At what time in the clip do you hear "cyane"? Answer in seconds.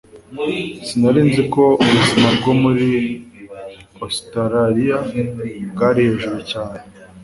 6.51-6.79